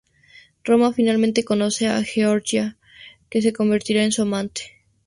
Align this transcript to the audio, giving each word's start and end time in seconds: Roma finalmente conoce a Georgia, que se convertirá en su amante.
Roma 0.63 0.93
finalmente 0.93 1.43
conoce 1.45 1.87
a 1.87 2.01
Georgia, 2.03 2.65
que 3.29 3.39
se 3.43 3.53
convertirá 3.53 4.03
en 4.03 4.11
su 4.11 4.23
amante. 4.23 4.79